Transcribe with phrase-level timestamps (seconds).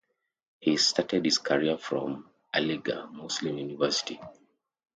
[0.59, 4.19] He started his career from Aligarh Muslim University.